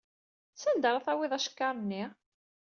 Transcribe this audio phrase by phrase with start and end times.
[0.61, 2.03] S anda ara tawiḍ acekkar-nni?